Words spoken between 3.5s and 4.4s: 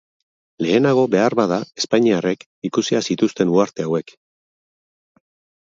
uharte hauek.